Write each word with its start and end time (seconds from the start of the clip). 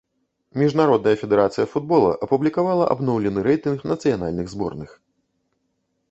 Міжнародная 0.61 1.15
федэрацыя 1.23 1.65
футбола 1.73 2.09
апублікавала 2.27 2.87
абноўлены 2.93 3.39
рэйтынг 3.49 3.79
нацыянальных 3.91 4.47
зборных. 4.55 4.97